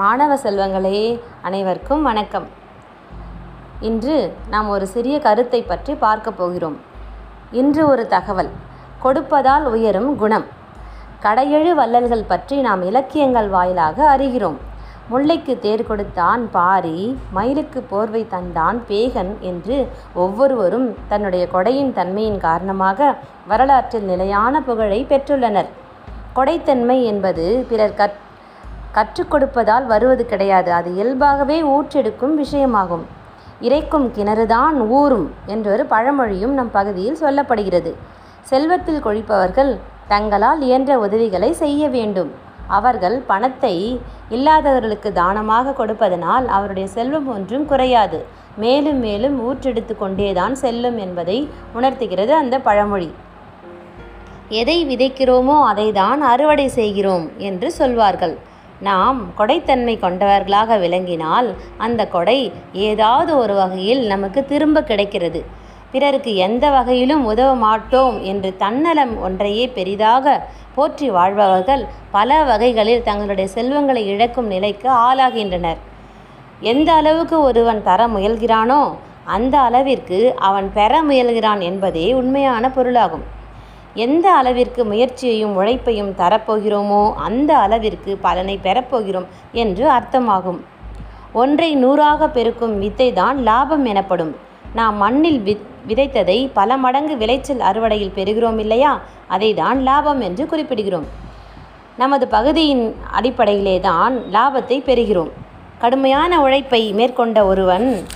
[0.00, 0.98] மாணவ செல்வங்களே
[1.46, 2.44] அனைவருக்கும் வணக்கம்.
[3.88, 4.16] இன்று
[4.52, 6.76] நாம் ஒரு சிறிய கருத்தை பற்றி பார்க்க போகிறோம்.
[7.60, 8.50] இன்று ஒரு தகவல்.
[9.04, 10.46] கொடுப்பதால் உயரும் குணம்.
[11.24, 14.58] கடையெழு வள்ளல்கள் பற்றி நாம் இலக்கியங்கள் வாயிலாக அறிகிறோம்.
[15.10, 19.78] முல்லைக்கு தேர் கொடுத்தான் பாரி மயிலுக்கு போர்வை தந்தான் பேகன் என்று
[20.24, 23.12] ஒவ்வொருவரும் தன்னுடைய கொடையின் தன்மையின் காரணமாக
[23.52, 25.70] வரலாற்றில் நிலையான புகழை பெற்றுள்ளனர்.
[26.36, 28.18] கொடைத்தன்மை என்பது பிறர் கற்
[28.92, 30.72] கற்றுக் கொடுப்பதால் வருவது கிடையாது.
[30.72, 33.04] அது இயல்பாகவே ஊற்றெடுக்கும் விஷயமாகும்.
[33.60, 37.92] இறைக்கும் கிணறுதான் ஊறும் என்றொரு பழமொழியும் நம் பகுதியில் சொல்லப்படுகிறது.
[38.42, 39.72] செல்வத்தில் கொழிப்பவர்கள்
[40.08, 42.30] தங்களால் இயன்ற உதவிகளை செய்ய வேண்டும்.
[42.66, 43.74] அவர்கள் பணத்தை
[44.28, 48.20] இல்லாதவர்களுக்கு தானமாக கொடுப்பதனால் அவருடைய செல்வம் ஒன்றும் குறையாது.
[48.56, 51.38] மேலும் மேலும் ஊற்றெடுத்து கொண்டேதான் செல்லும் என்பதை
[51.72, 53.10] உணர்த்துகிறது அந்த பழமொழி.
[54.60, 58.36] எதை விதைக்கிறோமோ அதை தான் அறுவடை செய்கிறோம் என்று சொல்வார்கள்.
[58.88, 61.48] நாம் கொடைத்தன்மை கொண்டவர்களாக விளங்கினால்
[61.86, 62.38] அந்த கொடை
[62.88, 65.40] ஏதாவது ஒரு வகையில் நமக்கு திரும்ப கிடைக்கிறது.
[65.92, 70.34] பிறருக்கு எந்த வகையிலும் உதவ மாட்டோம் என்று தன்னலம் ஒன்றையே பெரிதாக
[70.74, 75.80] போற்றி வாழ்பவர்கள் பல வகைகளில் தங்களுடைய செல்வங்களை இழக்கும் நிலைக்கு ஆளாகின்றனர்.
[76.72, 78.82] எந்த அளவுக்கு ஒருவன் தர முயல்கிறானோ
[79.36, 83.26] அந்த அளவிற்கு அவன் பெற முயல்கிறான் என்பதே உண்மையான பொருளாகும்.
[83.94, 90.60] எந்த அளவிற்கு முயற்சியையும் உழைப்பையும் தரப்போகிறோமோ அந்த அளவிற்கு பலனை பெறப்போகிறோம் என்று அர்த்தமாகும்.
[91.32, 94.36] ஒன்றை நூறாக பெருக்கும் வித்தை தான் லாபம் எனப்படும்.
[94.74, 95.56] நாம் மண்ணில் வி
[95.88, 99.00] விதைத்ததை பல மடங்கு விளைச்சல் அறுவடையில் பெறுகிறோம் இல்லையா?
[99.28, 101.06] அதை தான் லாபம் என்று குறிப்பிடுகிறோம்.
[101.96, 105.30] நமது பகுதியின் அடிப்படையிலே தான் லாபத்தை பெறுகிறோம்.
[105.78, 108.06] கடுமையான உழைப்பை மேற்கொண்ட ஒருவன்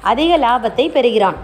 [0.00, 1.38] அதிக லாபத்தை பெறுகிறான்.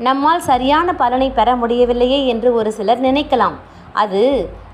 [0.00, 3.54] நம்மால் சரியான பலனை பெற முடியவில்லையே என்று ஒரு சிலர் நினைக்கலாம்.
[3.92, 4.22] அது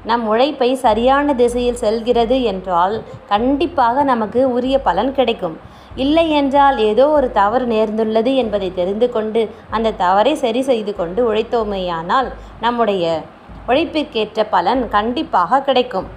[0.05, 2.95] நம் உழைப்பை சரியான திசையில் செல்கிறது என்றால்
[3.29, 5.55] கண்டிப்பாக நமக்கு உரிய பலன் கிடைக்கும்.
[5.95, 12.31] இல்லை என்றால் ஏதோ ஒரு தவறு நேர்ந்துள்ளது என்பதை தெரிந்து கொண்டு அந்த தவறை சரி செய்து கொண்டு உழைத்தோமேயானால்
[12.61, 13.23] நம்முடைய
[13.69, 16.09] உழைப்பிற்கேற்ற பலன் கண்டிப்பாக கிடைக்கும்.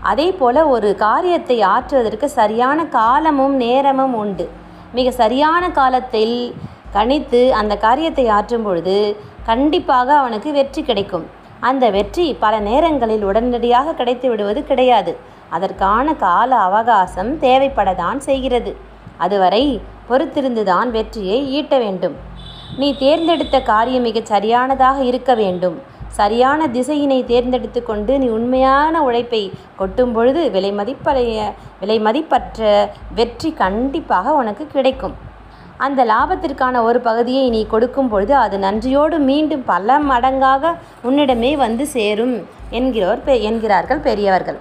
[0.00, 4.46] அதே போல ஒரு காரியத்தை ஆற்றுவதற்கு சரியான காலமும் நேரமும் உண்டு.
[4.92, 6.36] மிக சரியான காலத்தில்
[6.94, 8.96] கணித்து அந்த காரியத்தை ஆற்றும் பொழுது
[9.48, 11.26] கண்டிப்பாக அவனுக்கு வெற்றி கிடைக்கும்.
[11.68, 15.12] அந்த வெற்றி பல நேரங்களில் உடனடியாக கிடைத்து விடுவது கிடையாது.
[15.56, 18.72] அதற்கான கால அவகாசம் தேவைப்படத்தான் செய்கிறது.
[19.24, 19.64] அதுவரை
[20.08, 22.16] பொறுத்திருந்துதான் வெற்றியை ஈட்ட வேண்டும்.
[22.80, 25.78] நீ தேர்ந்தெடுத்த காரியம் மிகச் சரியானதாக இருக்க வேண்டும்.
[26.20, 29.42] சரியான திசையினை தேர்ந்தெடுத்து கொண்டு நீ உண்மையான உழைப்பை
[29.80, 31.40] கொட்டும் பொழுது விலை மதிப்பலைய
[31.80, 32.68] விலை மதிப்பற்ற
[33.18, 35.14] வெற்றி கண்டிப்பாக உனக்கு கிடைக்கும்.
[35.86, 40.72] அந்த லாபத்திற்கான ஒரு பகுதியை நீ கொடுக்கும் பொழுது அது நன்றியோடு மீண்டும் பல மடங்காக
[41.08, 42.34] உன்னிடமே வந்து சேரும்
[42.78, 44.58] என்கிறோர் பெ என்கிறார்கள் பெரியவர்கள்.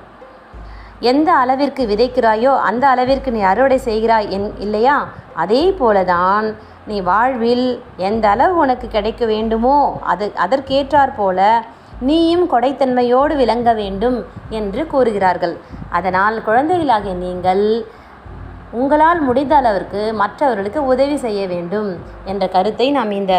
[1.11, 4.95] எந்த அளவிற்கு விதைக்கிறாயோ அந்த அளவிற்கு நீ அறுவடை செய்கிறாய் என் இல்லையா?
[5.43, 6.47] அதே போலதான்
[6.89, 7.67] நீ வாழ்வில்
[8.07, 9.77] எந்த அளவு உனக்கு கிடைக்க வேண்டுமோ
[10.11, 11.39] அது அதற்கேற்றாற் போல
[12.09, 14.17] நீயும் கொடைத்தன்மையோடு விளங்க வேண்டும்
[14.59, 15.55] என்று கூறுகிறார்கள்.
[15.97, 17.63] அதனால் குழந்தைகளாகிய நீங்கள்
[18.71, 21.89] உங்களால் முடிந்த அளவிற்கு மற்றவர்களுக்கு உதவி செய்ய வேண்டும்
[22.25, 23.35] என்ற கருத்தை நாம் இந்த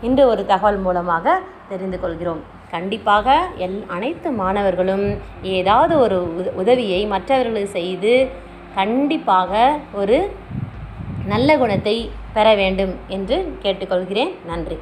[0.00, 1.36] இன்று ஒரு தகவல் மூலமாக
[1.68, 2.42] தெரிந்து கொள்கிறோம்.
[2.70, 5.06] கண்டிப்பாக எல் அனைத்து மாணவர்களும்
[5.42, 8.12] ஏதாவது ஒரு உத உதவியை மற்றவர்களுக்கு செய்து
[8.74, 10.18] கண்டிப்பாக ஒரு
[11.26, 11.96] நல்ல குணத்தை
[12.34, 14.32] பெற வேண்டும் என்று கேட்டுக்கொள்கிறேன்.
[14.46, 14.78] நன்றி.